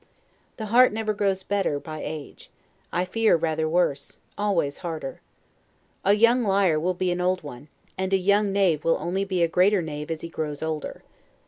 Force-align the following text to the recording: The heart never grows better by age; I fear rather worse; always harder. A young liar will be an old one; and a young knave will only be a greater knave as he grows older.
The 0.57 0.65
heart 0.73 0.91
never 0.91 1.13
grows 1.13 1.43
better 1.43 1.79
by 1.79 2.01
age; 2.03 2.49
I 2.91 3.05
fear 3.05 3.35
rather 3.37 3.69
worse; 3.69 4.17
always 4.35 4.77
harder. 4.77 5.21
A 6.03 6.13
young 6.13 6.41
liar 6.43 6.79
will 6.79 6.95
be 6.95 7.11
an 7.11 7.21
old 7.21 7.43
one; 7.43 7.67
and 7.99 8.11
a 8.11 8.17
young 8.17 8.51
knave 8.51 8.83
will 8.83 8.97
only 8.97 9.25
be 9.25 9.43
a 9.43 9.47
greater 9.47 9.83
knave 9.83 10.09
as 10.09 10.21
he 10.21 10.27
grows 10.29 10.63
older. 10.63 11.03